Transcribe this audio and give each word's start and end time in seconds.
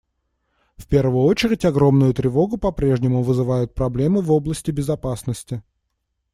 В 0.79 0.87
первую 0.87 1.25
очередь 1.25 1.63
огромную 1.63 2.15
тревогу 2.15 2.57
попрежнему 2.57 3.21
вызывают 3.21 3.75
проблемы 3.75 4.21
в 4.21 4.31
области 4.31 4.71
безопасности. 4.71 5.61